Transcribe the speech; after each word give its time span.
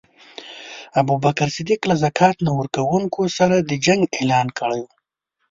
ابوبکر 0.99 1.49
صدیق 1.55 1.81
له 1.89 1.95
ذکات 2.03 2.35
نه 2.45 2.51
ورکونکو 2.59 3.21
سره 3.37 3.55
د 3.59 3.71
جنګ 3.85 4.01
اعلان 4.17 4.47
کړی 4.59 4.81
وو. 4.83 4.91